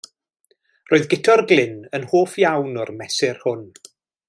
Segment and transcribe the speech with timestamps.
[0.91, 3.63] Roedd Guto'r Glyn yn hoff iawn o'r mesur hwn.